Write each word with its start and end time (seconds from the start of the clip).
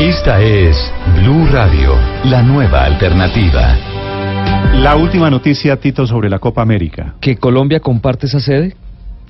Esta 0.00 0.40
es 0.40 0.76
Blue 1.16 1.46
Radio, 1.50 1.94
la 2.24 2.42
nueva 2.42 2.84
alternativa. 2.84 3.76
La 4.76 4.96
última 4.96 5.28
noticia, 5.30 5.76
Tito, 5.76 6.06
sobre 6.06 6.30
la 6.30 6.38
Copa 6.38 6.62
América. 6.62 7.14
Que 7.20 7.36
Colombia 7.36 7.80
comparte 7.80 8.26
esa 8.26 8.40
sede 8.40 8.74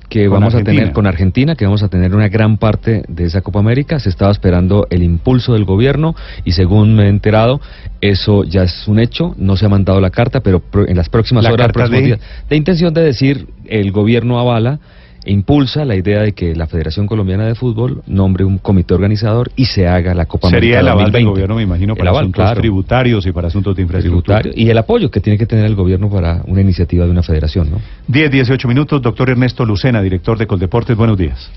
que 0.07 0.25
Con 0.27 0.39
vamos 0.41 0.55
a 0.55 0.63
tener 0.63 0.91
con 0.91 1.07
Argentina, 1.07 1.55
que 1.55 1.63
vamos 1.65 1.83
a 1.83 1.87
tener 1.87 2.13
una 2.13 2.27
gran 2.27 2.57
parte 2.57 3.03
de 3.07 3.25
esa 3.25 3.41
Copa 3.41 3.59
América. 3.59 3.99
Se 3.99 4.09
estaba 4.09 4.31
esperando 4.31 4.85
el 4.89 5.03
impulso 5.03 5.53
del 5.53 5.63
gobierno 5.65 6.15
y 6.43 6.51
según 6.53 6.95
me 6.95 7.05
he 7.05 7.09
enterado, 7.09 7.61
eso 8.01 8.43
ya 8.43 8.63
es 8.63 8.87
un 8.87 8.99
hecho. 8.99 9.33
No 9.37 9.55
se 9.57 9.65
ha 9.65 9.69
mandado 9.69 9.99
la 10.01 10.09
carta, 10.09 10.41
pero 10.41 10.59
pro- 10.59 10.87
en 10.87 10.97
las 10.97 11.09
próximas 11.09 11.43
¿La 11.43 11.51
horas, 11.53 11.67
carta 11.67 11.79
próximos 11.79 12.01
de? 12.01 12.05
días, 12.07 12.19
de 12.49 12.55
intención 12.55 12.93
de 12.93 13.01
decir 13.03 13.47
el 13.67 13.91
gobierno 13.91 14.39
avala 14.39 14.79
e 15.23 15.31
impulsa 15.31 15.85
la 15.85 15.95
idea 15.95 16.21
de 16.21 16.33
que 16.33 16.55
la 16.55 16.67
Federación 16.67 17.07
Colombiana 17.07 17.45
de 17.45 17.55
Fútbol 17.55 18.01
nombre 18.07 18.43
un 18.43 18.57
comité 18.57 18.93
organizador 18.93 19.51
y 19.55 19.65
se 19.65 19.87
haga 19.87 20.13
la 20.13 20.25
Copa 20.25 20.49
Sería 20.49 20.79
el 20.79 20.87
América 20.87 20.91
aval 20.91 21.11
del 21.11 21.23
2020. 21.23 21.29
gobierno, 21.31 21.55
me 21.55 21.63
imagino, 21.63 21.93
El 21.93 21.97
para 21.99 22.09
aval, 22.09 22.21
asuntos 22.23 22.43
claro. 22.43 22.61
tributarios 22.61 23.25
y 23.27 23.31
para 23.31 23.47
asuntos 23.47 23.75
de 23.75 23.81
infraestructura. 23.83 24.39
tributario 24.39 24.65
y 24.65 24.69
el 24.69 24.77
apoyo 24.77 25.11
que 25.11 25.19
tiene 25.19 25.37
que 25.37 25.45
tener 25.45 25.65
el 25.65 25.75
gobierno 25.75 26.09
para 26.09 26.41
una 26.47 26.61
iniciativa 26.61 27.05
de 27.05 27.11
una 27.11 27.23
federación, 27.23 27.69
¿no? 27.69 27.77
10, 28.07 28.31
18 28.31 28.67
minutos, 28.67 29.01
doctor 29.01 29.29
Ernesto 29.29 29.65
Lucena, 29.65 30.01
director 30.01 30.37
de 30.37 30.47
Coldeportes, 30.47 30.97
buenos 30.97 31.17
días. 31.17 31.51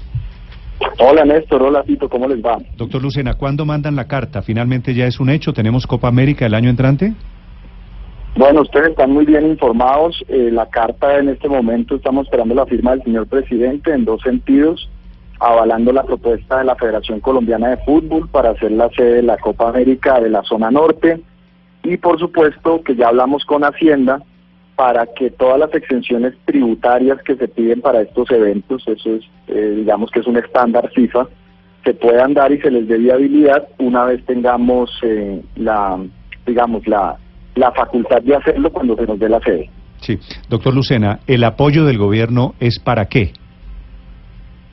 Hola 0.98 1.24
Néstor, 1.24 1.62
hola 1.62 1.82
Tito, 1.82 2.09
¿cómo 2.09 2.28
les 2.28 2.45
va? 2.45 2.59
Doctor 2.76 3.02
Lucena, 3.02 3.34
¿cuándo 3.34 3.65
mandan 3.65 3.96
la 3.96 4.06
carta? 4.06 4.42
¿Finalmente 4.42 4.95
ya 4.95 5.06
es 5.06 5.18
un 5.18 5.30
hecho? 5.30 5.52
¿Tenemos 5.52 5.87
Copa 5.87 6.09
América 6.09 6.46
el 6.46 6.54
año 6.54 6.68
entrante? 6.70 7.15
Bueno, 8.37 8.62
ustedes 8.62 8.91
están 8.91 9.12
muy 9.12 9.24
bien 9.24 9.47
informados. 9.47 10.24
Eh, 10.29 10.51
la 10.51 10.66
carta 10.66 11.19
en 11.19 11.29
este 11.29 11.48
momento 11.48 11.95
estamos 11.95 12.27
esperando 12.27 12.55
la 12.55 12.66
firma 12.66 12.91
del 12.91 13.05
señor 13.05 13.29
presidente 13.29 13.93
en 13.93 14.05
dos 14.05 14.23
sentidos, 14.23 14.91
avalando 15.38 15.93
la 15.93 16.02
propuesta 16.02 16.59
de 16.59 16.65
la 16.65 16.74
Federación 16.74 17.20
Colombiana 17.20 17.70
de 17.70 17.77
Fútbol 17.84 18.29
para 18.29 18.51
hacer 18.51 18.73
la 18.73 18.91
sede 18.91 19.15
de 19.15 19.23
la 19.23 19.37
Copa 19.37 19.69
América 19.69 20.20
de 20.20 20.30
la 20.30 20.43
zona 20.43 20.73
norte 20.73 21.20
y 21.84 21.97
por 21.97 22.19
supuesto 22.19 22.82
que 22.82 22.96
ya 22.96 23.09
hablamos 23.09 23.45
con 23.45 23.63
Hacienda 23.63 24.21
para 24.74 25.07
que 25.07 25.30
todas 25.30 25.60
las 25.60 25.73
exenciones 25.73 26.35
tributarias 26.45 27.23
que 27.23 27.37
se 27.37 27.46
piden 27.46 27.82
para 27.82 28.01
estos 28.01 28.29
eventos, 28.32 28.82
eso 28.88 29.15
es, 29.15 29.23
eh, 29.46 29.74
digamos 29.76 30.10
que 30.10 30.19
es 30.19 30.26
un 30.26 30.38
estándar 30.38 30.91
FIFA, 30.91 31.29
se 31.85 31.95
puedan 31.95 32.35
dar 32.35 32.51
y 32.51 32.60
se 32.60 32.73
les 32.73 32.88
dé 32.88 32.98
viabilidad 32.98 33.69
una 33.79 34.07
vez 34.07 34.24
tengamos 34.24 34.91
eh, 35.04 35.41
la, 35.54 36.01
digamos, 36.46 36.85
la, 36.88 37.16
la 37.55 37.73
facultad 37.73 38.23
de 38.23 38.37
hacerlo 38.37 38.71
cuando 38.71 38.97
se 38.97 39.07
nos 39.07 39.19
dé 39.19 39.29
la 39.29 39.41
sede. 39.41 39.71
Sí. 40.01 40.19
Doctor 40.49 40.74
Lucena, 40.74 41.21
¿el 41.27 41.45
apoyo 41.45 41.85
del 41.85 41.99
gobierno 41.99 42.55
es 42.60 42.79
para 42.79 43.07
qué? 43.07 43.33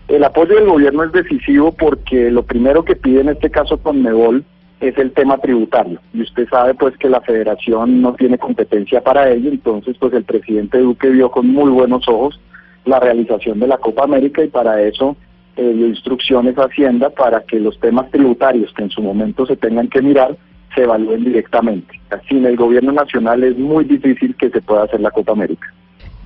El 0.08 0.24
apoyo 0.24 0.56
del 0.56 0.68
gobierno 0.68 1.04
es 1.04 1.12
decisivo 1.14 1.72
porque 1.72 2.30
lo 2.32 2.44
primero 2.44 2.84
que 2.84 2.96
pide 2.96 3.22
en 3.22 3.30
este 3.30 3.50
caso 3.50 3.78
Conmebol 3.78 4.44
es 4.82 4.98
el 4.98 5.14
tema 5.14 5.38
tributario. 5.38 6.00
Y 6.14 6.24
usted 6.24 6.50
sabe 6.50 6.74
pues 6.74 6.98
que 6.98 7.08
la 7.08 7.22
federación 7.22 8.02
no 8.02 8.14
tiene 8.16 8.38
competencia 8.38 9.02
para 9.02 9.30
ello, 9.30 9.50
entonces 9.50 9.96
pues 10.00 10.12
el 10.14 10.24
presidente 10.24 10.80
Duque 10.80 11.10
vio 11.10 11.30
con 11.30 11.48
muy 11.48 11.70
buenos 11.70 12.08
ojos 12.10 12.40
la 12.84 13.00
realización 13.00 13.60
de 13.60 13.68
la 13.68 13.78
Copa 13.78 14.04
América 14.04 14.44
y 14.44 14.50
para 14.50 14.82
eso 14.82 15.16
eh, 15.56 15.74
dio 15.74 15.88
instrucciones 15.88 16.58
a 16.58 16.64
Hacienda 16.64 17.12
para 17.12 17.42
que 17.42 17.60
los 17.60 17.80
temas 17.80 18.10
tributarios 18.10 18.74
que 18.74 18.84
en 18.84 18.90
su 18.90 19.02
momento 19.02 19.46
se 19.46 19.56
tengan 19.56 19.88
que 19.88 20.02
mirar 20.02 20.36
se 20.76 20.84
evalúen 20.84 21.24
directamente. 21.24 22.00
Sin 22.28 22.46
el 22.46 22.56
gobierno 22.56 22.92
nacional 22.92 23.44
es 23.44 23.58
muy 23.58 23.86
difícil 23.86 24.36
que 24.36 24.50
se 24.50 24.62
pueda 24.62 24.84
hacer 24.84 25.00
la 25.00 25.12
Copa 25.12 25.32
América. 25.34 25.68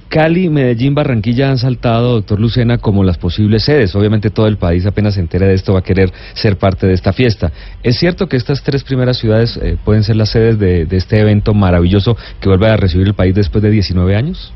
Cali, 0.09 0.49
Medellín, 0.49 0.95
Barranquilla 0.95 1.49
han 1.49 1.57
saltado, 1.57 2.13
doctor 2.13 2.39
Lucena, 2.39 2.77
como 2.77 3.03
las 3.03 3.17
posibles 3.17 3.65
sedes. 3.65 3.95
Obviamente 3.95 4.29
todo 4.29 4.47
el 4.47 4.57
país 4.57 4.85
apenas 4.85 5.15
se 5.15 5.19
entera 5.19 5.47
de 5.47 5.55
esto 5.55 5.73
va 5.73 5.79
a 5.79 5.83
querer 5.83 6.09
ser 6.33 6.57
parte 6.57 6.87
de 6.87 6.93
esta 6.93 7.11
fiesta. 7.11 7.51
¿Es 7.83 7.97
cierto 7.97 8.27
que 8.27 8.37
estas 8.37 8.63
tres 8.63 8.83
primeras 8.83 9.17
ciudades 9.17 9.57
eh, 9.57 9.77
pueden 9.83 10.03
ser 10.03 10.15
las 10.15 10.29
sedes 10.29 10.57
de, 10.57 10.85
de 10.85 10.97
este 10.97 11.19
evento 11.19 11.53
maravilloso 11.53 12.15
que 12.39 12.47
vuelve 12.47 12.67
a 12.67 12.77
recibir 12.77 13.07
el 13.07 13.13
país 13.13 13.35
después 13.35 13.61
de 13.61 13.71
19 13.71 14.15
años? 14.15 14.53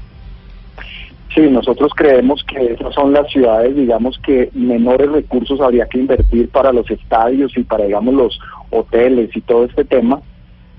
Sí, 1.35 1.41
nosotros 1.41 1.91
creemos 1.95 2.43
que 2.43 2.73
esas 2.73 2.93
son 2.93 3.13
las 3.13 3.31
ciudades, 3.31 3.75
digamos, 3.75 4.17
que 4.19 4.49
menores 4.53 5.11
recursos 5.11 5.61
habría 5.61 5.85
que 5.85 5.99
invertir 5.99 6.49
para 6.49 6.71
los 6.71 6.89
estadios 6.89 7.55
y 7.55 7.63
para, 7.63 7.85
digamos, 7.85 8.13
los 8.13 8.39
hoteles 8.69 9.35
y 9.35 9.41
todo 9.41 9.65
este 9.65 9.85
tema. 9.85 10.21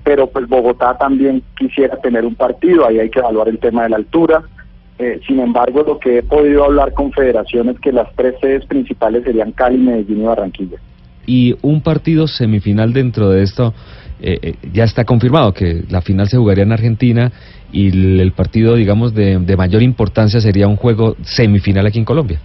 Pero 0.03 0.27
pues 0.27 0.47
Bogotá 0.47 0.97
también 0.97 1.43
quisiera 1.57 1.97
tener 1.97 2.25
un 2.25 2.35
partido, 2.35 2.87
ahí 2.87 2.99
hay 2.99 3.09
que 3.09 3.19
evaluar 3.19 3.49
el 3.49 3.59
tema 3.59 3.83
de 3.83 3.89
la 3.89 3.97
altura. 3.97 4.43
Eh, 4.97 5.19
sin 5.27 5.39
embargo, 5.39 5.83
lo 5.83 5.99
que 5.99 6.19
he 6.19 6.23
podido 6.23 6.63
hablar 6.63 6.93
con 6.93 7.11
federaciones 7.11 7.79
que 7.79 7.91
las 7.91 8.13
tres 8.15 8.35
sedes 8.41 8.65
principales 8.65 9.23
serían 9.23 9.51
Cali, 9.51 9.77
Medellín 9.77 10.21
y 10.21 10.25
Barranquilla. 10.25 10.77
Y 11.25 11.55
un 11.61 11.81
partido 11.81 12.27
semifinal 12.27 12.93
dentro 12.93 13.29
de 13.29 13.43
esto, 13.43 13.73
eh, 14.21 14.39
eh, 14.41 14.55
ya 14.73 14.83
está 14.83 15.05
confirmado 15.05 15.53
que 15.53 15.83
la 15.89 16.01
final 16.01 16.27
se 16.27 16.37
jugaría 16.37 16.63
en 16.63 16.71
Argentina 16.71 17.31
y 17.71 18.19
el, 18.19 18.31
partido, 18.33 18.75
digamos, 18.75 19.13
de 19.13 19.55
mayor 19.55 19.81
importancia 19.81 20.41
sería 20.41 20.67
un 20.67 20.75
juego 20.75 21.15
semifinal 21.21 21.85
aquí 21.85 21.99
en 21.99 22.05
Colombia. 22.05 22.41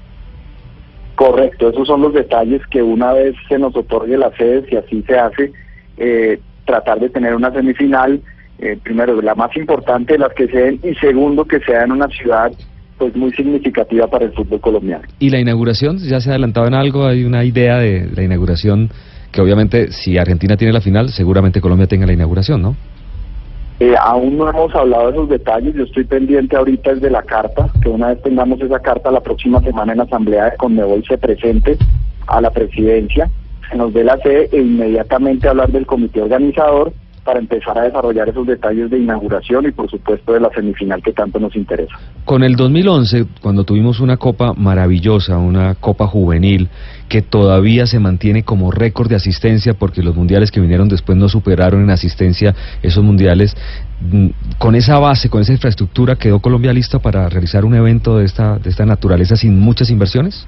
Correcto, 1.16 1.70
esos 1.70 1.88
son 1.88 2.02
los 2.02 2.12
detalles 2.12 2.60
que 2.70 2.82
una 2.82 3.14
vez 3.14 3.34
se 3.48 3.58
nos 3.58 3.74
otorgue 3.74 4.18
la 4.18 4.30
sede, 4.36 4.66
si 4.68 4.76
así 4.76 5.02
se 5.02 5.18
hace, 5.18 5.52
eh, 5.96 6.38
tratar 6.66 7.00
de 7.00 7.08
tener 7.08 7.34
una 7.34 7.50
semifinal, 7.52 8.20
eh, 8.58 8.78
primero 8.82 9.20
la 9.22 9.34
más 9.34 9.56
importante 9.56 10.12
de 10.12 10.18
las 10.18 10.34
que 10.34 10.46
se 10.46 10.58
den 10.58 10.80
y 10.82 10.94
segundo 10.96 11.46
que 11.46 11.58
sea 11.60 11.84
en 11.84 11.92
una 11.92 12.08
ciudad 12.08 12.52
pues 12.98 13.16
muy 13.16 13.32
significativa 13.32 14.06
para 14.08 14.26
el 14.26 14.32
fútbol 14.32 14.60
colombiano. 14.60 15.04
¿Y 15.18 15.30
la 15.30 15.40
inauguración? 15.40 15.98
¿Ya 15.98 16.20
se 16.20 16.30
ha 16.30 16.32
adelantado 16.32 16.66
en 16.66 16.74
algo? 16.74 17.06
¿Hay 17.06 17.24
una 17.24 17.44
idea 17.44 17.78
de 17.78 18.08
la 18.14 18.22
inauguración? 18.22 18.90
Que 19.32 19.40
obviamente 19.40 19.92
si 19.92 20.18
Argentina 20.18 20.56
tiene 20.56 20.72
la 20.72 20.80
final, 20.80 21.08
seguramente 21.10 21.60
Colombia 21.60 21.86
tenga 21.86 22.06
la 22.06 22.12
inauguración, 22.12 22.62
¿no? 22.62 22.76
Eh, 23.78 23.94
aún 24.00 24.38
no 24.38 24.48
hemos 24.48 24.74
hablado 24.74 25.06
de 25.06 25.12
esos 25.12 25.28
detalles, 25.28 25.74
yo 25.74 25.84
estoy 25.84 26.04
pendiente 26.04 26.56
ahorita 26.56 26.92
es 26.92 27.00
de 27.02 27.10
la 27.10 27.22
carta, 27.22 27.68
que 27.82 27.90
una 27.90 28.08
vez 28.08 28.22
tengamos 28.22 28.60
esa 28.60 28.80
carta 28.80 29.10
la 29.10 29.20
próxima 29.20 29.60
semana 29.60 29.92
en 29.92 29.98
la 29.98 30.04
asamblea 30.04 30.46
de 30.46 30.56
Conmebol 30.56 31.04
se 31.04 31.18
presente 31.18 31.76
a 32.26 32.40
la 32.40 32.50
presidencia, 32.50 33.28
se 33.70 33.76
nos 33.76 33.92
dé 33.92 34.02
la 34.02 34.16
sede 34.18 34.48
e 34.52 34.62
inmediatamente 34.62 35.46
hablar 35.46 35.70
del 35.70 35.84
comité 35.84 36.22
organizador 36.22 36.92
para 37.26 37.40
empezar 37.40 37.76
a 37.76 37.82
desarrollar 37.82 38.28
esos 38.28 38.46
detalles 38.46 38.88
de 38.88 39.00
inauguración 39.00 39.66
y 39.66 39.72
por 39.72 39.90
supuesto 39.90 40.32
de 40.32 40.38
la 40.38 40.48
semifinal 40.50 41.02
que 41.02 41.12
tanto 41.12 41.40
nos 41.40 41.56
interesa. 41.56 41.98
Con 42.24 42.44
el 42.44 42.54
2011, 42.54 43.26
cuando 43.42 43.64
tuvimos 43.64 43.98
una 43.98 44.16
copa 44.16 44.52
maravillosa, 44.54 45.36
una 45.36 45.74
copa 45.74 46.06
juvenil, 46.06 46.68
que 47.08 47.22
todavía 47.22 47.86
se 47.86 47.98
mantiene 47.98 48.44
como 48.44 48.70
récord 48.70 49.08
de 49.08 49.16
asistencia 49.16 49.74
porque 49.74 50.02
los 50.02 50.14
mundiales 50.14 50.52
que 50.52 50.60
vinieron 50.60 50.88
después 50.88 51.18
no 51.18 51.28
superaron 51.28 51.82
en 51.82 51.90
asistencia 51.90 52.54
esos 52.80 53.02
mundiales, 53.02 53.56
mm, 54.00 54.28
con 54.58 54.76
esa 54.76 55.00
base, 55.00 55.28
con 55.28 55.42
esa 55.42 55.52
infraestructura, 55.52 56.14
¿quedó 56.14 56.38
Colombia 56.38 56.72
listo 56.72 57.00
para 57.00 57.28
realizar 57.28 57.64
un 57.64 57.74
evento 57.74 58.18
de 58.18 58.24
esta, 58.24 58.58
de 58.58 58.70
esta 58.70 58.86
naturaleza 58.86 59.34
sin 59.36 59.58
muchas 59.58 59.90
inversiones? 59.90 60.46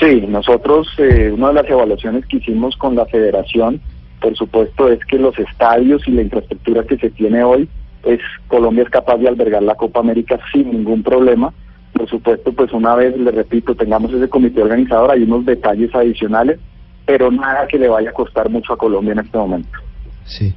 Sí, 0.00 0.24
nosotros, 0.26 0.88
eh, 0.96 1.30
una 1.30 1.48
de 1.48 1.54
las 1.54 1.68
evaluaciones 1.68 2.24
que 2.24 2.38
hicimos 2.38 2.74
con 2.76 2.94
la 2.94 3.04
federación, 3.04 3.80
por 4.20 4.36
supuesto, 4.36 4.88
es 4.88 5.00
que 5.06 5.18
los 5.18 5.38
estadios 5.38 6.06
y 6.06 6.12
la 6.12 6.22
infraestructura 6.22 6.84
que 6.84 6.98
se 6.98 7.10
tiene 7.10 7.42
hoy, 7.42 7.68
es 8.04 8.20
Colombia 8.48 8.84
es 8.84 8.90
capaz 8.90 9.18
de 9.18 9.28
albergar 9.28 9.62
la 9.62 9.74
Copa 9.74 10.00
América 10.00 10.38
sin 10.52 10.70
ningún 10.70 11.02
problema. 11.02 11.52
Por 11.92 12.08
supuesto, 12.08 12.52
pues 12.52 12.72
una 12.72 12.94
vez, 12.94 13.16
le 13.16 13.30
repito, 13.30 13.74
tengamos 13.74 14.12
ese 14.12 14.28
comité 14.28 14.62
organizador, 14.62 15.10
hay 15.10 15.22
unos 15.22 15.44
detalles 15.44 15.94
adicionales, 15.94 16.58
pero 17.04 17.30
nada 17.30 17.66
que 17.66 17.78
le 17.78 17.88
vaya 17.88 18.10
a 18.10 18.14
costar 18.14 18.48
mucho 18.48 18.72
a 18.72 18.78
Colombia 18.78 19.12
en 19.12 19.20
este 19.20 19.36
momento. 19.36 19.78
Sí. 20.24 20.54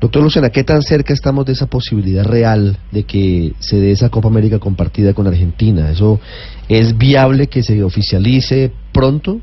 Doctor 0.00 0.22
Lucena, 0.22 0.50
¿qué 0.50 0.64
tan 0.64 0.82
cerca 0.82 1.12
estamos 1.12 1.44
de 1.44 1.52
esa 1.52 1.66
posibilidad 1.66 2.24
real 2.24 2.78
de 2.90 3.04
que 3.04 3.52
se 3.58 3.76
dé 3.76 3.90
esa 3.90 4.08
Copa 4.08 4.28
América 4.28 4.58
compartida 4.58 5.12
con 5.12 5.26
Argentina? 5.26 5.90
¿Eso 5.90 6.20
es 6.68 6.96
viable 6.96 7.48
que 7.48 7.62
se 7.62 7.82
oficialice 7.82 8.72
pronto? 8.92 9.40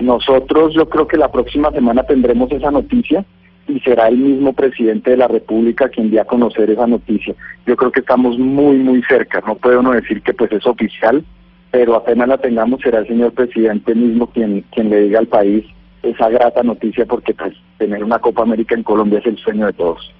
Nosotros 0.00 0.72
yo 0.74 0.88
creo 0.88 1.06
que 1.06 1.16
la 1.16 1.30
próxima 1.30 1.70
semana 1.70 2.02
tendremos 2.04 2.50
esa 2.52 2.70
noticia 2.70 3.24
y 3.68 3.78
será 3.80 4.08
el 4.08 4.16
mismo 4.16 4.52
presidente 4.54 5.10
de 5.10 5.18
la 5.18 5.28
República 5.28 5.88
quien 5.88 6.10
dé 6.10 6.18
a 6.18 6.24
conocer 6.24 6.70
esa 6.70 6.86
noticia. 6.86 7.34
Yo 7.66 7.76
creo 7.76 7.92
que 7.92 8.00
estamos 8.00 8.38
muy, 8.38 8.78
muy 8.78 9.02
cerca. 9.02 9.42
No 9.46 9.56
puedo 9.56 9.80
uno 9.80 9.92
decir 9.92 10.22
que 10.22 10.32
pues 10.32 10.50
es 10.52 10.66
oficial, 10.66 11.24
pero 11.70 11.94
apenas 11.94 12.28
la 12.28 12.38
tengamos 12.38 12.80
será 12.80 13.00
el 13.00 13.06
señor 13.06 13.32
presidente 13.32 13.94
mismo 13.94 14.26
quien, 14.28 14.64
quien 14.72 14.90
le 14.90 15.02
diga 15.02 15.18
al 15.18 15.28
país 15.28 15.64
esa 16.02 16.30
grata 16.30 16.62
noticia 16.62 17.04
porque 17.04 17.34
pues 17.34 17.54
tener 17.76 18.02
una 18.02 18.18
Copa 18.18 18.42
América 18.42 18.74
en 18.74 18.82
Colombia 18.82 19.18
es 19.18 19.26
el 19.26 19.36
sueño 19.36 19.66
de 19.66 19.74
todos. 19.74 20.12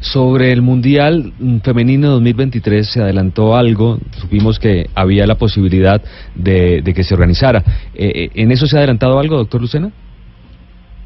Sobre 0.00 0.52
el 0.52 0.60
Mundial 0.60 1.32
mm, 1.38 1.58
Femenino 1.58 2.10
2023 2.10 2.86
se 2.86 3.00
adelantó 3.00 3.56
algo, 3.56 3.98
supimos 4.12 4.58
que 4.58 4.90
había 4.94 5.26
la 5.26 5.36
posibilidad 5.36 6.02
de, 6.34 6.82
que 6.94 7.02
se 7.02 7.14
organizara. 7.14 7.62
Eh, 7.94 8.12
eh, 8.14 8.30
¿En 8.34 8.50
eso 8.50 8.66
se 8.66 8.76
ha 8.76 8.80
adelantado 8.80 9.18
algo, 9.18 9.36
doctor 9.36 9.60
Lucena? 9.60 9.90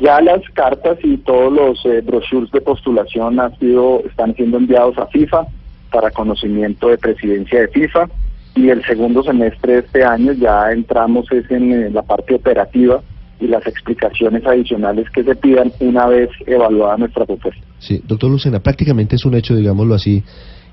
Ya 0.00 0.20
las 0.20 0.42
cartas 0.54 0.98
y 1.04 1.18
todos 1.18 1.52
los 1.52 1.86
eh, 1.86 2.00
brochures 2.00 2.50
de 2.50 2.60
postulación 2.62 3.38
han 3.38 3.56
sido, 3.58 4.02
están 4.08 4.34
siendo 4.34 4.56
enviados 4.56 4.98
a 4.98 5.06
FIFA 5.06 5.46
para 5.92 6.10
conocimiento 6.10 6.88
de 6.88 6.98
presidencia 6.98 7.60
de 7.60 7.68
FIFA 7.68 8.08
y 8.56 8.70
el 8.70 8.84
segundo 8.84 9.22
semestre 9.22 9.74
de 9.74 9.78
este 9.80 10.04
año 10.04 10.32
ya 10.32 10.72
entramos 10.72 11.30
es 11.30 11.48
en 11.50 11.94
la 11.94 12.02
parte 12.02 12.34
operativa 12.34 13.00
y 13.38 13.46
las 13.46 13.66
explicaciones 13.66 14.44
adicionales 14.44 15.08
que 15.10 15.22
se 15.22 15.36
pidan 15.36 15.72
una 15.80 16.06
vez 16.06 16.30
evaluada 16.46 16.96
nuestra 16.96 17.24
propuesta. 17.24 17.69
Sí, 17.80 18.02
doctor 18.06 18.30
Lucena, 18.30 18.60
prácticamente 18.60 19.16
es 19.16 19.24
un 19.24 19.34
hecho, 19.34 19.56
digámoslo 19.56 19.94
así, 19.94 20.22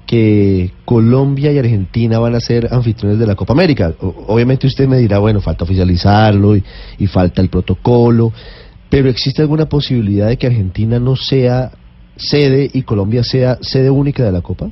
que 0.06 0.72
Colombia 0.86 1.52
y 1.52 1.58
Argentina 1.58 2.20
van 2.20 2.36
a 2.36 2.40
ser 2.42 2.68
anfitriones 2.72 3.18
de 3.18 3.26
la 3.26 3.36
Copa 3.36 3.54
América. 3.54 3.94
obviamente 4.00 4.68
usted 4.68 4.88
me 4.88 4.98
dirá, 4.98 5.20
bueno, 5.20 5.42
falta 5.42 5.64
oficializarlo 5.64 6.56
y, 6.56 7.08
falta 7.08 7.42
el 7.42 7.50
protocolo, 7.50 8.32
pero 8.90 9.10
¿existe 9.10 9.42
alguna 9.42 9.68
posibilidad 9.68 10.28
de 10.28 10.38
que 10.38 10.48
Argentina 10.48 11.00
no 11.00 11.16
sea 11.16 11.72
sede 12.16 12.70
y 12.74 12.84
Colombia 12.84 13.24
sea 13.24 13.58
sede 13.62 13.90
única 13.90 14.24
de 14.24 14.32
la 14.32 14.42
Copa? 14.42 14.70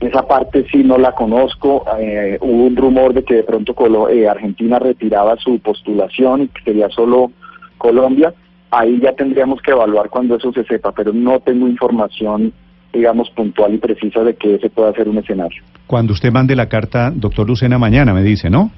Esa 0.00 0.26
parte 0.26 0.66
sí 0.70 0.84
no 0.84 0.98
la 0.98 1.12
conozco. 1.12 1.84
Eh, 1.98 2.38
hubo 2.40 2.64
un 2.64 2.76
rumor 2.76 3.14
de 3.14 3.24
que 3.24 3.34
de 3.34 3.42
pronto 3.44 3.74
eh, 4.08 4.28
Argentina 4.28 4.78
retiraba 4.78 5.36
su 5.36 5.58
postulación 5.60 6.42
y 6.42 6.48
que 6.48 6.62
sería 6.64 6.88
solo 6.90 7.30
Colombia. 7.78 8.34
Ahí 8.70 9.00
ya 9.00 9.12
tendríamos 9.12 9.60
que 9.62 9.70
evaluar 9.70 10.08
cuando 10.10 10.36
eso 10.36 10.52
se 10.52 10.64
sepa, 10.64 10.92
pero 10.92 11.12
no 11.12 11.40
tengo 11.40 11.68
información, 11.68 12.52
digamos, 12.92 13.30
puntual 13.30 13.74
y 13.74 13.78
precisa 13.78 14.22
de 14.22 14.34
que 14.34 14.56
ese 14.56 14.70
pueda 14.70 14.92
ser 14.92 15.08
un 15.08 15.18
escenario. 15.18 15.62
Cuando 15.86 16.12
usted 16.12 16.32
mande 16.32 16.56
la 16.56 16.68
carta, 16.68 17.12
doctor 17.14 17.46
Lucena, 17.46 17.78
mañana 17.78 18.12
me 18.12 18.22
dice, 18.22 18.50
¿no? 18.50 18.70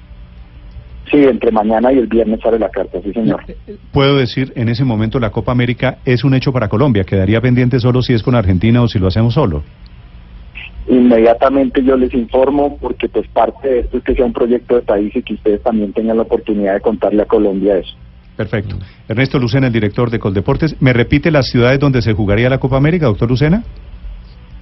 Sí, 1.09 1.17
entre 1.17 1.51
mañana 1.51 1.91
y 1.91 1.97
el 1.97 2.07
viernes 2.07 2.39
sale 2.39 2.59
la 2.59 2.69
carta, 2.69 3.01
sí 3.01 3.11
señor. 3.13 3.43
Puedo 3.91 4.17
decir, 4.17 4.53
en 4.55 4.69
ese 4.69 4.83
momento 4.83 5.19
la 5.19 5.31
Copa 5.31 5.51
América 5.51 5.97
es 6.05 6.23
un 6.23 6.35
hecho 6.35 6.53
para 6.53 6.67
Colombia, 6.67 7.03
quedaría 7.03 7.41
pendiente 7.41 7.79
solo 7.79 8.03
si 8.03 8.13
es 8.13 8.21
con 8.21 8.35
Argentina 8.35 8.81
o 8.83 8.87
si 8.87 8.99
lo 8.99 9.07
hacemos 9.07 9.33
solo. 9.33 9.63
Inmediatamente 10.87 11.83
yo 11.83 11.97
les 11.97 12.13
informo 12.13 12.77
porque 12.77 13.09
pues 13.09 13.27
parte 13.27 13.67
de 13.67 13.79
esto 13.81 13.97
es 13.97 14.03
que 14.03 14.15
sea 14.15 14.25
un 14.25 14.33
proyecto 14.33 14.75
de 14.75 14.81
país 14.81 15.15
y 15.15 15.21
que 15.21 15.33
ustedes 15.33 15.61
también 15.61 15.93
tengan 15.93 16.17
la 16.17 16.23
oportunidad 16.23 16.75
de 16.75 16.81
contarle 16.81 17.23
a 17.23 17.25
Colombia 17.25 17.77
eso. 17.77 17.95
Perfecto. 18.39 18.77
Ernesto 19.09 19.37
Lucena, 19.37 19.67
el 19.67 19.73
director 19.73 20.09
de 20.09 20.17
Coldeportes, 20.17 20.81
¿me 20.81 20.93
repite 20.93 21.29
las 21.29 21.49
ciudades 21.49 21.77
donde 21.77 22.01
se 22.01 22.13
jugaría 22.13 22.49
la 22.49 22.57
Copa 22.57 22.77
América, 22.77 23.07
doctor 23.07 23.27
Lucena? 23.27 23.65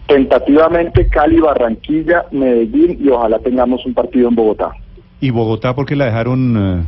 Tentativamente 0.07 1.07
Cali, 1.07 1.39
Barranquilla, 1.39 2.25
Medellín 2.31 2.97
y 2.99 3.07
ojalá 3.09 3.37
tengamos 3.37 3.85
un 3.85 3.93
partido 3.93 4.29
en 4.29 4.33
Bogotá. 4.33 4.71
¿Y 5.21 5.29
Bogotá 5.29 5.75
porque 5.75 5.95
la 5.95 6.05
dejaron 6.05 6.57
eh, 6.57 6.83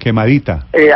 quemadita? 0.00 0.66
Eh, 0.72 0.90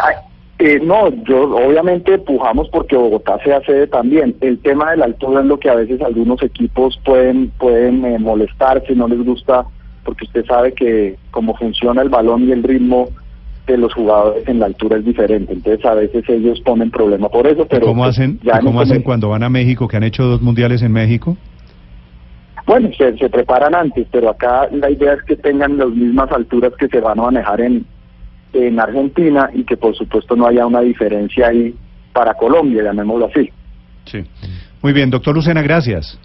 eh, 0.59 0.81
no, 0.83 1.09
yo 1.23 1.55
obviamente 1.55 2.19
pujamos 2.19 2.69
porque 2.71 2.97
Bogotá 2.97 3.39
sea 3.45 3.61
sede 3.61 3.87
también. 3.87 4.35
El 4.41 4.59
tema 4.59 4.91
de 4.91 4.97
la 4.97 5.05
altura 5.05 5.39
es 5.39 5.47
lo 5.47 5.61
que 5.61 5.71
a 5.71 5.77
veces 5.77 6.01
algunos 6.01 6.43
equipos 6.43 7.01
pueden 7.05 7.51
pueden 7.61 8.05
eh, 8.05 8.19
molestar 8.19 8.83
si 8.89 8.95
no 8.97 9.07
les 9.07 9.25
gusta, 9.25 9.67
porque 10.05 10.25
usted 10.25 10.45
sabe 10.47 10.73
que 10.73 11.17
como 11.31 11.57
funciona 11.57 12.03
el 12.03 12.09
balón 12.09 12.49
y 12.49 12.51
el 12.51 12.65
ritmo 12.65 13.09
de 13.67 13.77
los 13.77 13.93
jugadores 13.95 14.47
en 14.49 14.61
la 14.61 14.67
altura 14.67 14.99
es 14.99 15.05
diferente. 15.05 15.53
Entonces 15.53 15.85
a 15.85 15.95
veces 15.95 16.25
ellos 16.29 16.61
ponen 16.61 16.91
problema 16.91 17.29
por 17.29 17.47
eso. 17.47 17.67
Pero 17.67 17.87
¿Cómo 17.87 18.05
hacen, 18.05 18.39
¿cómo 18.63 18.81
hacen 18.81 19.03
cuando 19.03 19.29
van 19.29 19.43
a 19.43 19.49
México, 19.49 19.89
que 19.89 19.97
han 19.97 20.05
hecho 20.05 20.25
dos 20.25 20.41
mundiales 20.41 20.83
en 20.83 20.93
México? 20.93 21.37
Bueno, 22.67 22.91
se, 22.97 23.17
se 23.17 23.29
preparan 23.29 23.75
antes, 23.75 24.07
pero 24.11 24.31
acá 24.31 24.69
la 24.73 24.91
idea 24.91 25.15
es 25.15 25.23
que 25.23 25.37
tengan 25.37 25.79
las 25.79 25.89
mismas 25.91 26.31
alturas 26.33 26.73
que 26.79 26.89
se 26.89 27.01
van 27.01 27.19
a 27.21 27.23
manejar 27.23 27.61
en, 27.61 27.87
en 28.53 28.81
Argentina 28.81 29.51
y 29.55 29.65
que 29.65 29.77
por 29.77 29.95
supuesto 29.95 30.35
no 30.35 30.47
haya 30.47 30.67
una 30.67 30.81
diferencia 30.81 31.49
ahí 31.49 31.75
para 32.13 32.35
Colombia, 32.35 32.83
llamémoslo 32.83 33.27
así. 33.27 33.51
Sí. 34.05 34.25
Muy 34.83 34.93
bien, 34.93 35.11
doctor 35.11 35.35
Lucena, 35.35 35.63
gracias. 35.63 36.19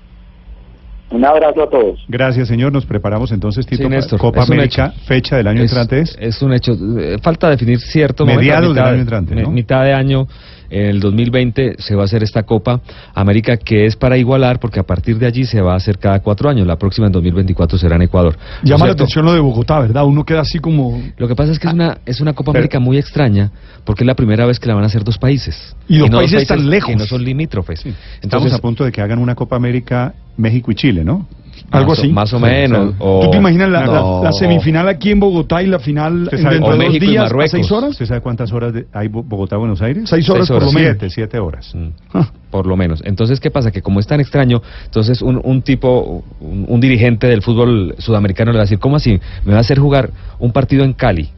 Un 1.12 1.25
abrazo 1.25 1.63
a 1.63 1.69
todos. 1.69 2.00
Gracias, 2.08 2.48
señor. 2.48 2.72
Nos 2.72 2.86
preparamos 2.86 3.31
entonces, 3.31 3.66
Tito, 3.66 3.90
Copa 4.18 4.44
América, 4.44 4.94
fecha 5.06 5.38
del 5.38 5.48
año 5.48 5.62
entrante 5.62 6.00
es. 6.00 6.18
Es 6.19 6.42
un 6.42 6.54
hecho. 6.54 6.72
Eh, 6.72 7.18
falta 7.22 7.50
definir 7.50 7.80
cierto 7.80 8.25
Mediados 8.25 8.74
del 8.74 8.84
año 8.84 9.02
entrante, 9.02 9.36
¿no? 9.36 9.52
Mitad 9.52 9.84
de 9.84 9.94
año 9.94 10.28
en 10.72 10.86
el 10.86 11.00
2020 11.00 11.76
se 11.80 11.96
va 11.96 12.04
a 12.04 12.06
hacer 12.06 12.24
esta 12.24 12.44
Copa 12.44 12.82
América 13.14 13.58
que 13.58 13.86
es 13.86 13.96
para 13.96 14.18
igualar 14.18 14.60
porque 14.60 14.80
a 14.80 14.84
partir 14.84 15.18
de 15.20 15.28
allí 15.28 15.44
se 15.46 15.62
va 15.62 15.74
a 15.74 15.76
hacer 15.76 16.00
cada 16.00 16.20
cuatro 16.22 16.50
años. 16.50 16.66
La 16.66 16.78
próxima 16.78 17.08
en 17.08 17.14
2024 17.14 17.78
será 17.78 17.98
en 17.98 18.04
Ecuador. 18.04 18.38
Llama 18.64 18.88
la 18.88 18.94
atención 18.94 19.26
lo 19.26 19.34
de 19.34 19.40
Bogotá, 19.40 19.80
¿verdad? 19.80 20.06
Uno 20.06 20.24
queda 20.24 20.42
así 20.42 20.60
como... 20.60 21.02
Lo 21.18 21.28
que 21.28 21.36
pasa 21.36 21.52
es 21.52 21.60
que 21.60 21.68
es 21.68 21.74
una, 21.74 21.98
es 22.06 22.22
una 22.22 22.34
Copa 22.34 22.52
América 22.52 22.80
muy 22.80 22.98
extraña 22.98 23.52
porque 23.84 24.04
es 24.04 24.08
la 24.08 24.16
primera 24.16 24.46
vez 24.46 24.60
que 24.60 24.68
la 24.68 24.76
van 24.76 24.84
a 24.84 24.88
hacer 24.88 25.04
dos 25.04 25.18
países. 25.18 25.76
Y 25.88 25.98
dos, 25.98 26.10
países, 26.10 26.48
tan 26.48 26.70
lejos. 26.70 26.90
Que 26.90 26.96
no 26.96 27.06
son 27.06 27.24
limítrofes. 27.24 27.84
Estamos 28.22 28.54
a 28.54 28.60
punto 28.60 28.86
de 28.86 28.92
que 28.92 29.02
hagan 29.02 29.20
una 29.20 29.36
Copa 29.36 29.56
América 29.56 30.14
México 30.38 30.72
y 30.72 30.76
Chile, 30.76 31.04
¿no? 31.04 31.28
Algo 31.72 31.94
así. 31.94 32.10
Más 32.10 32.32
o 32.34 32.40
menos. 32.40 32.98
¿Tú 32.98 33.32
te 33.32 33.38
imaginas 33.38 33.70
la, 33.70 34.32
semifinal 34.32 34.88
aquí 34.88 35.12
en 35.12 35.20
Bogotá 35.20 35.62
y 35.64 35.68
la 35.68 35.80
final 35.80 36.26
dentro 36.26 36.78
de 36.78 36.86
dos 36.86 37.00
días 37.00 37.32
a 37.32 37.48
seis 37.48 37.72
horas? 37.72 37.92
¿Usted 37.92 38.06
sabe 38.06 38.22
cuántas 38.22 38.52
horas 38.52 38.74
hay 38.94 39.08
Bogotá-Buenos 39.08 39.82
Aires? 39.82 40.10
Seis 40.10 40.30
horas, 40.30 40.48
por 40.48 40.64
lo 40.64 40.72
menos. 40.72 40.92
Siete, 40.92 41.10
siete 41.10 41.40
horas. 41.40 41.74
Mm. 41.74 41.90
Ah. 42.14 42.30
Por 42.50 42.68
lo 42.68 42.76
menos. 42.76 43.02
Entonces, 43.06 43.40
¿qué 43.40 43.50
pasa? 43.50 43.72
Que 43.72 43.82
como 43.82 44.02
es 44.02 44.08
tan 44.08 44.20
extraño, 44.20 44.62
entonces 44.84 45.22
un, 45.22 45.40
un 45.42 45.62
tipo, 45.62 46.26
un, 46.42 46.82
dirigente 46.82 47.28
del 47.28 47.42
fútbol 47.42 47.96
sudamericano 48.00 48.52
le 48.52 48.58
va 48.58 48.64
a 48.64 48.66
decir, 48.66 48.80
¿cómo 48.80 48.98
así? 48.98 49.18
Me 49.46 49.54
va 49.54 49.60
a 49.60 49.62
hacer 49.62 49.80
jugar 49.80 50.10
un 50.38 50.52
partido 50.52 50.84
en 50.84 50.92
Cali, 50.92 51.30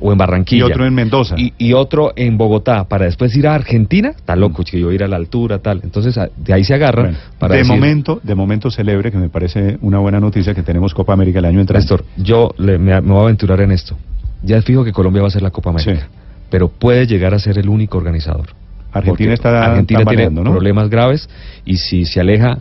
o 0.00 0.12
en 0.12 0.18
Barranquilla. 0.18 0.66
Y 0.66 0.70
otro 0.70 0.86
en 0.86 0.94
Mendoza. 0.94 1.36
Y, 1.38 1.72
otro 1.72 2.12
en 2.16 2.36
Bogotá, 2.38 2.84
para 2.84 3.04
después 3.04 3.34
ir 3.36 3.46
a 3.46 3.54
Argentina, 3.54 4.10
está 4.10 4.36
loco, 4.36 4.62
que 4.64 4.80
yo 4.80 4.92
ir 4.92 5.02
a 5.02 5.08
la 5.08 5.16
altura, 5.16 5.58
tal. 5.58 5.80
Entonces, 5.82 6.18
de 6.36 6.52
ahí 6.52 6.64
se 6.64 6.74
agarra 6.74 7.12
para 7.38 7.56
De 7.56 7.64
momento, 7.64 8.20
de 8.22 8.34
momento 8.34 8.70
celebre, 8.70 9.10
que 9.10 9.18
me 9.18 9.28
parece 9.28 9.78
una 9.80 9.98
buena 9.98 10.20
noticia 10.20 10.54
que 10.54 10.62
tenemos 10.62 10.94
Copa 10.94 11.12
América 11.12 11.38
el 11.38 11.46
año 11.46 11.60
entrante. 11.60 11.84
Néstor, 11.84 12.04
yo 12.16 12.54
me, 12.58 13.00
voy 13.00 13.18
a 13.18 13.22
aventurar 13.22 13.60
en 13.60 13.72
esto. 13.72 13.96
Ya 14.42 14.60
fijo 14.62 14.84
que 14.84 14.92
Colombia 14.92 15.22
va 15.22 15.28
a 15.28 15.30
ser 15.30 15.42
la 15.42 15.50
Copa 15.50 15.70
América, 15.70 16.08
pero 16.50 16.68
puede 16.68 17.06
llegar 17.06 17.34
a 17.34 17.38
ser 17.38 17.58
el 17.58 17.68
único 17.68 17.98
organizador. 17.98 18.48
Argentina 18.92 19.34
está 19.34 19.64
Argentina 19.64 20.04
tiene 20.04 20.30
problemas 20.30 20.88
graves 20.88 21.28
y 21.64 21.76
si 21.76 22.04
se 22.04 22.20
aleja 22.20 22.58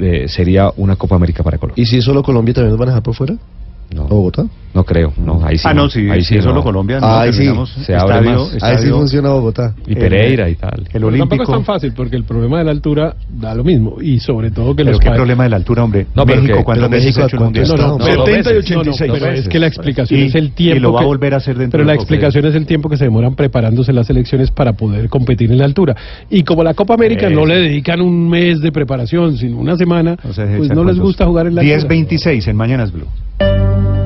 eh, 0.00 0.26
sería 0.28 0.70
una 0.76 0.96
Copa 0.96 1.14
América 1.14 1.42
para 1.42 1.58
Colombia. 1.58 1.80
¿Y 1.80 1.86
si 1.86 2.02
solo 2.02 2.22
Colombia 2.22 2.54
también 2.54 2.70
nos 2.70 2.78
van 2.78 2.88
a 2.88 2.92
dejar 2.92 3.02
por 3.02 3.14
fuera? 3.14 3.36
No. 3.90 4.04
¿Bogotá? 4.06 4.44
No 4.74 4.84
creo, 4.84 5.12
no, 5.16 5.44
ahí 5.44 5.56
sí. 5.56 5.64
Ah, 5.66 5.72
no, 5.72 5.88
sí, 5.88 6.08
ahí 6.10 6.22
sí, 6.22 6.40
solo 6.42 6.62
Colombia. 6.62 6.98
Ah, 7.00 7.22
ahí 7.22 7.32
sí, 7.32 7.50
se 7.84 7.96
abre 7.96 8.20
más. 8.20 8.62
ahí 8.62 8.76
sí 8.78 8.90
funciona 8.90 9.30
Bogotá. 9.30 9.74
Y 9.86 9.94
Pereira 9.94 10.48
y 10.48 10.56
tal. 10.56 10.86
El 10.92 11.04
Olímpico. 11.04 11.30
Tampoco 11.30 11.42
es 11.42 11.56
tan 11.56 11.64
fácil 11.64 11.92
porque 11.94 12.16
el 12.16 12.24
problema 12.24 12.58
de 12.58 12.64
la 12.64 12.70
altura 12.70 13.16
da 13.28 13.54
lo 13.54 13.64
mismo 13.64 13.96
y 14.00 14.20
sobre 14.20 14.50
todo 14.50 14.76
que 14.76 14.84
¿Pero 14.84 14.92
los 14.92 15.00
qué 15.00 15.10
problema 15.10 15.44
de 15.44 15.50
la 15.50 15.56
altura, 15.56 15.84
hombre? 15.84 16.06
No, 16.14 16.26
México, 16.26 16.62
¿cuántas 16.62 16.90
veces 16.90 17.18
ha 17.18 17.24
hecho 17.24 17.36
el 17.36 17.42
Mundial? 17.44 17.66
No, 17.76 17.98
no, 17.98 18.04
70 18.04 18.52
y 18.52 18.56
86. 18.56 19.12
pero 19.12 19.32
es 19.32 19.48
que 19.48 19.58
la 19.58 19.66
explicación 19.66 20.20
es 20.20 20.34
el 20.34 20.52
tiempo. 20.52 20.76
Y 20.76 20.80
lo 20.80 20.92
va 20.92 21.00
a 21.00 21.06
volver 21.06 21.34
a 21.34 21.38
hacer 21.38 21.56
dentro 21.56 21.78
Pero 21.78 21.84
la 21.84 21.94
explicación 21.94 22.44
es 22.44 22.54
el 22.54 22.66
tiempo 22.66 22.90
que 22.90 22.98
se 22.98 23.04
demoran 23.04 23.34
preparándose 23.34 23.92
las 23.92 24.08
elecciones 24.10 24.50
para 24.50 24.74
poder 24.74 25.08
competir 25.08 25.50
en 25.50 25.58
la 25.58 25.64
altura. 25.64 25.96
Y 26.30 26.44
como 26.44 26.62
la 26.62 26.74
Copa 26.74 26.94
América 26.94 27.30
no 27.30 27.46
le 27.46 27.56
dedican 27.56 28.02
un 28.02 28.28
mes 28.28 28.60
de 28.60 28.70
preparación, 28.70 29.38
sino 29.38 29.58
una 29.58 29.76
semana, 29.76 30.16
pues 30.16 30.70
no 30.70 30.84
les 30.84 30.98
gusta 30.98 31.24
jugar 31.24 31.46
en 31.46 31.54
la 31.54 31.62
altura. 31.62 31.88
10-26 31.88 32.48
en 32.48 32.56
Mañanas 32.56 32.92
Blue. 32.92 33.08
Thank 33.40 33.94
you. 33.94 33.97